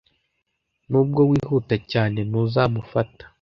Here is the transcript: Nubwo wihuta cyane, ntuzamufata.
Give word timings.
Nubwo 0.89 1.21
wihuta 1.29 1.75
cyane, 1.91 2.19
ntuzamufata. 2.29 3.23